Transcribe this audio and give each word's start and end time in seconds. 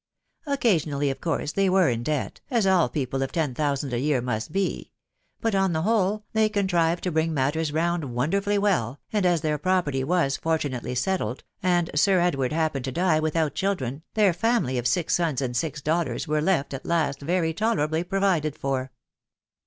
Occasionally, 0.47 1.11
of 1.11 1.21
course, 1.21 1.51
they 1.51 1.69
were 1.69 1.87
in 1.87 2.01
debt, 2.01 2.41
as 2.49 2.65
all 2.65 2.89
people 2.89 3.21
of 3.21 3.31
ten 3.31 3.53
thousand 3.53 3.93
a 3.93 3.99
year 3.99 4.19
must 4.19 4.51
be; 4.51 4.89
but, 5.41 5.53
on 5.53 5.73
the 5.73 5.83
whole, 5.83 6.25
they 6.33 6.49
contrived 6.49 7.03
to 7.03 7.11
bring 7.11 7.35
matters 7.35 7.71
round 7.71 8.05
wonderfully 8.05 8.57
well, 8.57 8.99
and 9.13 9.27
as 9.27 9.41
their 9.41 9.59
property 9.59 10.03
was 10.03 10.37
fortunately 10.37 10.95
settled, 10.95 11.43
and 11.61 11.91
Sir 11.93 12.19
Edward 12.19 12.51
happened 12.51 12.85
to 12.85 12.91
die 12.91 13.19
without 13.19 13.53
children, 13.53 14.01
their 14.15 14.33
family 14.33 14.79
of 14.79 14.87
six 14.87 15.13
sons 15.15 15.39
and 15.39 15.55
six 15.55 15.83
daughters 15.83 16.27
were 16.27 16.41
left 16.41 16.73
at 16.73 16.83
last 16.83 17.21
very 17.21 17.53
tolerably 17.53 18.03
provided 18.03 18.57
for. 18.57 18.91